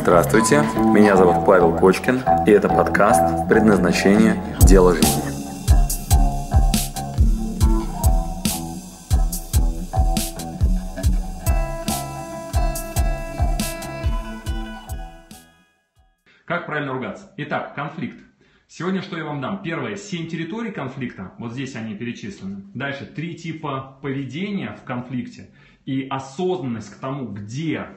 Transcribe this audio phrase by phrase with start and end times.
[0.00, 0.62] Здравствуйте,
[0.94, 4.40] меня зовут Павел Кочкин, и это подкаст «Предназначение.
[4.60, 5.22] Дело жизни».
[16.46, 17.32] Как правильно ругаться?
[17.36, 18.18] Итак, конфликт.
[18.68, 19.62] Сегодня что я вам дам?
[19.62, 22.62] Первое, 7 территорий конфликта, вот здесь они перечислены.
[22.72, 25.50] Дальше, три типа поведения в конфликте
[25.84, 27.88] и осознанность к тому, где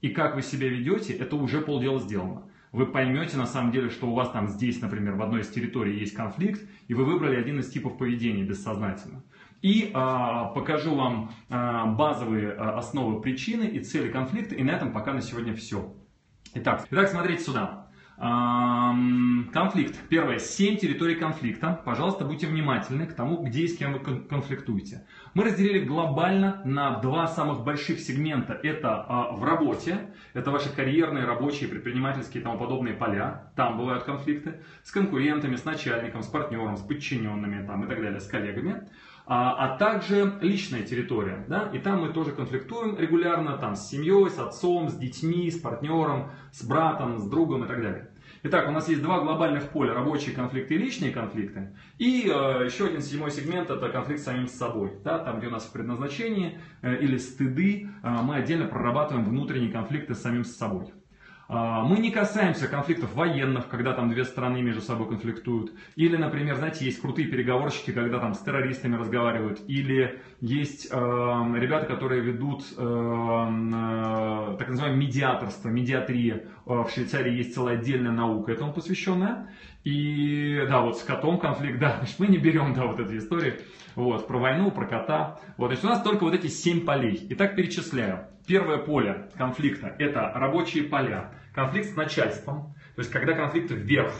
[0.00, 2.44] и как вы себя ведете, это уже полдела сделано.
[2.72, 5.98] Вы поймете на самом деле, что у вас там здесь, например, в одной из территорий
[5.98, 9.24] есть конфликт, и вы выбрали один из типов поведения бессознательно.
[9.60, 14.92] И а, покажу вам а, базовые а, основы причины и цели конфликта, и на этом
[14.92, 15.94] пока на сегодня все.
[16.54, 17.89] Итак, итак смотрите сюда.
[18.20, 19.98] Конфликт.
[20.10, 20.38] Первое.
[20.38, 21.80] Семь территорий конфликта.
[21.86, 25.06] Пожалуйста, будьте внимательны к тому, где и с кем вы конфликтуете.
[25.32, 28.52] Мы разделили глобально на два самых больших сегмента.
[28.62, 30.10] Это а, в работе.
[30.34, 33.50] Это ваши карьерные, рабочие, предпринимательские и тому подобные поля.
[33.56, 34.60] Там бывают конфликты.
[34.82, 38.86] С конкурентами, с начальником, с партнером, с подчиненными там, и так далее, с коллегами
[39.32, 41.44] а, а также личная территория.
[41.46, 41.70] Да?
[41.72, 46.32] И там мы тоже конфликтуем регулярно там, с семьей, с отцом, с детьми, с партнером,
[46.50, 48.10] с братом, с другом и так далее.
[48.42, 51.76] Итак, у нас есть два глобальных поля, рабочие конфликты и личные конфликты.
[51.98, 54.94] И э, еще один седьмой сегмент, это конфликт с самим собой.
[55.04, 59.70] Да, там, где у нас в предназначении э, или стыды, э, мы отдельно прорабатываем внутренние
[59.70, 60.92] конфликты с самим собой.
[61.52, 65.72] А, мы не касаемся конфликтов военных, когда там две страны между собой конфликтуют.
[65.96, 69.60] Или, например, знаете, есть крутые переговорщики, когда там с террористами разговаривают.
[69.66, 76.44] Или есть э, ребята, которые ведут э, э, так называемое медиаторство, медиатрия.
[76.66, 79.48] Э, в Швейцарии есть целая отдельная наука этому посвященная.
[79.82, 83.54] И да, вот с котом конфликт, да, значит, мы не берем, да, вот эти истории.
[83.96, 85.40] Вот, про войну, про кота.
[85.56, 87.26] Вот, значит, у нас только вот эти семь полей.
[87.30, 88.28] Итак, перечисляю.
[88.50, 91.30] Первое поле конфликта– это рабочие поля.
[91.54, 94.12] Конфликт с начальством, то есть когда конфликт вверх.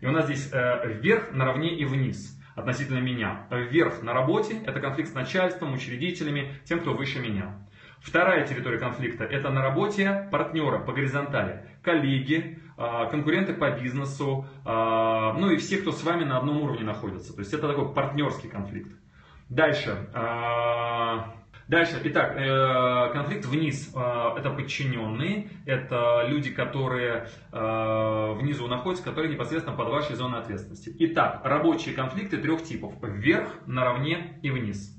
[0.00, 3.46] И у нас здесь э, вверх наравне и вниз относительно меня.
[3.50, 7.66] Вверх на работе– это конфликт с начальством, учредителями, тем, кто выше меня.
[8.00, 14.68] Вторая территория конфликта– это на работе партнера по горизонтали, коллеги, э, конкуренты по бизнесу, э,
[14.68, 17.32] ну и все, кто с вами на одном уровне находится.
[17.32, 18.92] То есть это такой партнерский конфликт.
[19.48, 20.10] Дальше.
[21.68, 23.92] Дальше, итак, э, конфликт вниз.
[23.94, 30.94] Э, это подчиненные, это люди, которые э, внизу находятся, которые непосредственно под вашей зоной ответственности.
[30.98, 32.94] Итак, рабочие конфликты трех типов.
[33.02, 34.96] Вверх, наравне и вниз.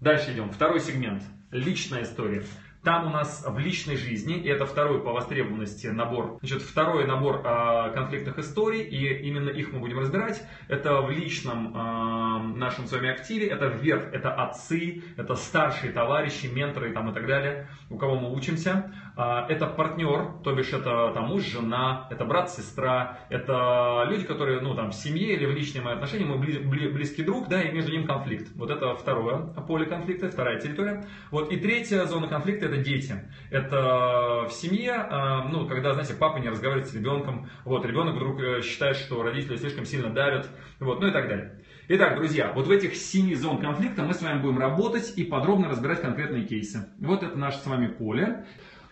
[0.00, 0.50] Дальше идем.
[0.50, 1.22] Второй сегмент.
[1.50, 2.44] Личная история.
[2.82, 7.42] Там у нас в личной жизни, и это второй по востребованности набор, значит, второй набор
[7.44, 10.42] э, конфликтных историй, и именно их мы будем разбирать.
[10.66, 16.46] Это в личном э, нашем с вами активе, это вверх, это отцы, это старшие товарищи,
[16.46, 18.90] менторы там, и так далее, у кого мы учимся.
[19.16, 24.60] Э, это партнер, то бишь это там, муж, жена, это брат, сестра, это люди, которые
[24.60, 27.62] ну, там, в семье или в личные мои отношения, мы бли, бли, близкий друг, да,
[27.62, 28.48] и между ним конфликт.
[28.54, 31.06] Вот это второе поле конфликта, вторая территория.
[31.30, 33.14] Вот, и третья зона конфликта это дети.
[33.50, 38.40] Это в семье, а, ну, когда, знаете, папа не разговаривает с ребенком, вот, ребенок вдруг
[38.40, 41.60] э, считает, что родители слишком сильно давят, вот, ну и так далее.
[41.92, 45.68] Итак, друзья, вот в этих семи зон конфликта мы с вами будем работать и подробно
[45.68, 46.88] разбирать конкретные кейсы.
[47.00, 48.46] Вот это наше с вами поле.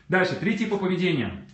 [0.09, 1.47] Дальше, три типа поведения.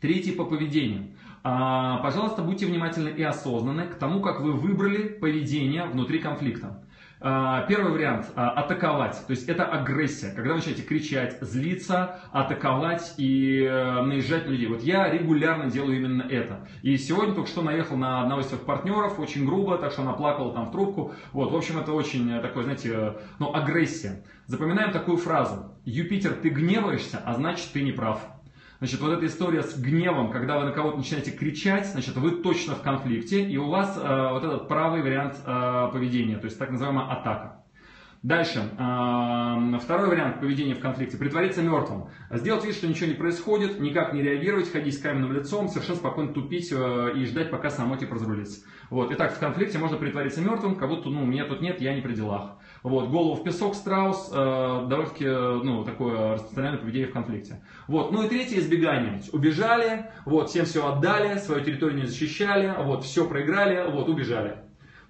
[0.00, 1.14] Три типа поведения.
[1.42, 6.84] А, пожалуйста, будьте внимательны и осознанны к тому, как вы выбрали поведение внутри конфликта.
[7.18, 9.24] А, первый вариант а,– атаковать.
[9.26, 10.32] То есть это агрессия.
[10.32, 14.66] Когда вы начинаете кричать, злиться, атаковать и э, наезжать на людей.
[14.66, 16.68] Вот я регулярно делаю именно это.
[16.82, 20.12] И сегодня только что наехал на одного из своих партнеров, очень грубо, так что она
[20.12, 21.14] плакала там в трубку.
[21.32, 24.22] Вот, в общем, это очень э, такой, знаете, э, ну, агрессия.
[24.46, 25.72] Запоминаем такую фразу.
[25.86, 28.20] Юпитер, ты гневаешься, а значит ты не прав.
[28.78, 32.74] Значит, вот эта история с гневом, когда вы на кого-то начинаете кричать, значит, вы точно
[32.74, 36.70] в конфликте, и у вас э, вот этот правый вариант э, поведения, то есть так
[36.70, 37.64] называемая атака.
[38.26, 38.58] Дальше.
[38.76, 41.16] Э, второй вариант поведения в конфликте.
[41.16, 42.08] Притвориться мертвым.
[42.32, 46.32] Сделать вид, что ничего не происходит, никак не реагировать, ходить с каменным лицом, совершенно спокойно
[46.32, 48.66] тупить э, и ждать, пока само типа разрулится.
[48.90, 49.12] Вот.
[49.12, 52.14] Итак, в конфликте можно притвориться мертвым, как будто, ну, меня тут нет, я не при
[52.14, 52.56] делах.
[52.82, 57.62] Вот, голову в песок страус, э, довольно-таки, ну, такое распространенное поведение в конфликте.
[57.86, 59.22] Вот, ну и третье избегание.
[59.32, 64.66] Убежали, вот, всем все отдали, свою территорию не защищали, вот, все проиграли, вот, убежали.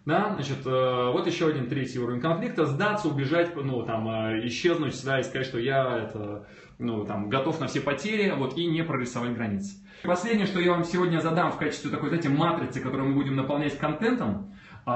[0.07, 2.65] Да, значит, э, вот еще один третий уровень конфликта.
[2.65, 6.47] Сдаться, убежать, ну, там, э, исчезнуть, да, и сказать, что я, это,
[6.79, 9.85] ну, там, готов на все потери, вот, и не прорисовать границы.
[10.05, 13.77] Последнее, что я вам сегодня задам в качестве такой, знаете, матрицы, которую мы будем наполнять
[13.79, 14.55] контентом,
[14.87, 14.91] э,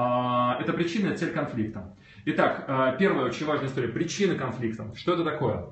[0.61, 1.93] это причина и цель конфликта.
[2.23, 3.89] Итак, э, первая очень важная история.
[3.89, 4.95] Причины конфликта.
[4.95, 5.65] Что это такое?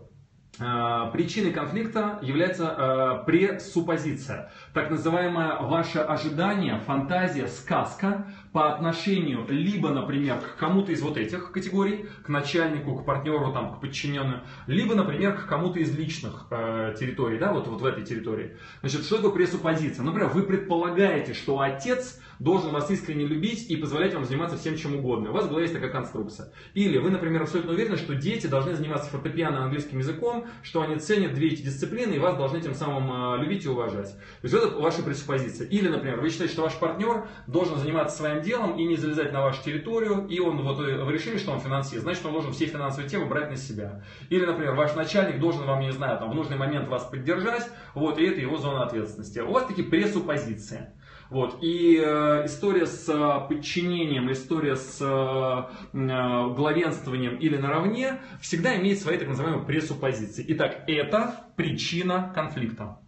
[1.13, 10.55] Причиной конфликта является пресуппозиция, так называемое ваше ожидание, фантазия, сказка по отношению либо, например, к
[10.55, 15.45] кому-то из вот этих категорий, к начальнику, к партнеру, там, к подчиненным, либо, например, к
[15.45, 18.57] кому-то из личных э, территорий, да, вот, вот в этой территории.
[18.81, 20.03] Значит, что такое пресуппозиция?
[20.03, 24.95] Например, вы предполагаете, что отец должен вас искренне любить и позволять вам заниматься всем чем
[24.95, 25.29] угодно.
[25.29, 26.51] У вас в голове есть такая конструкция.
[26.73, 31.33] Или вы, например, абсолютно уверены, что дети должны заниматься фортепиано английским языком, что они ценят
[31.33, 34.11] две эти дисциплины и вас должны тем самым э, любить и уважать.
[34.41, 35.67] То есть это ваша пресуппозиция.
[35.67, 39.41] Или, например, вы считаете, что ваш партнер должен заниматься своим делом и не залезать на
[39.41, 42.65] вашу территорию, и он вот э, вы решили, что он финансист, значит, он должен все
[42.65, 44.03] финансовые темы брать на себя.
[44.29, 48.17] Или, например, ваш начальник должен вам, не знаю, там, в нужный момент вас поддержать, вот,
[48.17, 49.39] и это его зона ответственности.
[49.39, 50.93] У вас такие пресуппозиции.
[51.29, 51.59] Вот.
[51.61, 58.99] И э, история с э, подчинением, история с э, э, главенствованием или наравне всегда имеет
[58.99, 60.43] свои так называемые пресуппозиции.
[60.47, 62.99] Итак, это причина конфликта.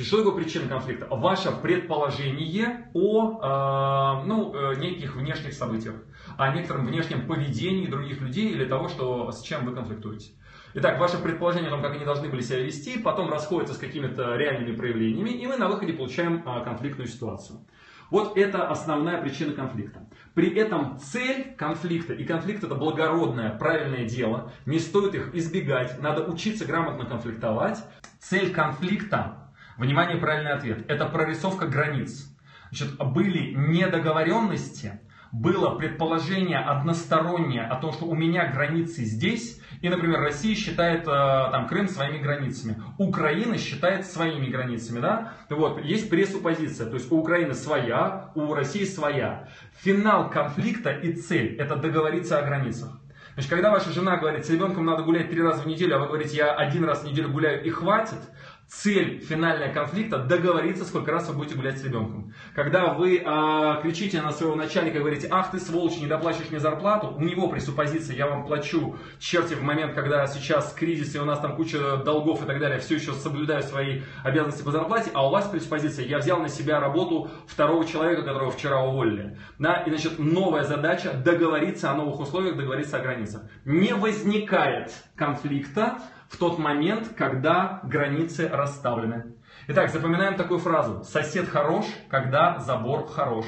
[0.00, 1.08] Что такое причина конфликта?
[1.10, 5.96] Ваше предположение о э, ну, э, неких внешних событиях,
[6.36, 10.30] о некотором внешнем поведении других людей или того, что, с чем вы конфликтуете.
[10.74, 14.36] Итак, ваше предположение о том, как они должны были себя вести, потом расходится с какими-то
[14.36, 17.66] реальными проявлениями, и мы на выходе получаем а, конфликтную ситуацию.
[18.10, 20.08] Вот это основная причина конфликта.
[20.34, 26.24] При этом цель конфликта, и конфликт это благородное, правильное дело, не стоит их избегать, надо
[26.24, 27.84] учиться грамотно конфликтовать.
[28.20, 29.47] Цель конфликта,
[29.78, 32.30] внимание, правильный ответ, это прорисовка границ.
[32.70, 35.00] Значит, были недоговоренности,
[35.32, 41.06] было предположение одностороннее о том, что у меня границы здесь, и, например, Россия считает э,
[41.06, 45.34] там, Крым своими границами, Украина считает своими границами, да?
[45.50, 49.48] Вот, есть пресуппозиция, то есть у Украины своя, у России своя.
[49.80, 52.98] Финал конфликта и цель– это договориться о границах.
[53.34, 56.06] Значит, когда ваша жена говорит, с ребенком надо гулять три раза в неделю, а вы
[56.06, 58.18] говорите, я один раз в неделю гуляю и хватит,
[58.68, 62.34] цель финальная конфликта договориться, сколько раз вы будете гулять с ребенком.
[62.54, 66.60] Когда вы э, кричите на своего начальника и говорите, ах ты сволочь, не доплачиваешь мне
[66.60, 71.24] зарплату, у него пресуппозиция, я вам плачу, черти в момент, когда сейчас кризис и у
[71.24, 75.26] нас там куча долгов и так далее, все еще соблюдаю свои обязанности по зарплате, а
[75.26, 79.38] у вас пресуппозиция, я взял на себя работу второго человека, которого вчера уволили.
[79.58, 79.82] Да?
[79.84, 83.42] И значит, новая задача договориться о новых условиях, договориться о границах.
[83.64, 89.34] Не возникает конфликта, в тот момент, когда границы расставлены.
[89.68, 91.04] Итак, запоминаем такую фразу.
[91.04, 93.46] Сосед хорош, когда забор хорош.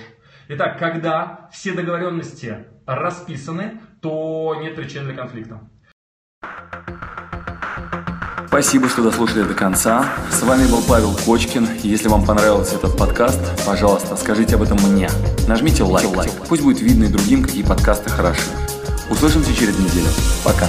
[0.48, 5.60] Итак, когда все договоренности расписаны, то нет причин для конфликта.
[8.48, 10.12] Спасибо, что дослушали до конца.
[10.28, 11.68] С вами был Павел Кочкин.
[11.84, 15.08] Если вам понравился этот подкаст, пожалуйста, скажите об этом мне.
[15.46, 16.08] Нажмите лайк.
[16.48, 18.50] Пусть будет видно и другим, какие подкасты хороши.
[19.08, 20.08] Услышимся через неделю.
[20.44, 20.66] Пока.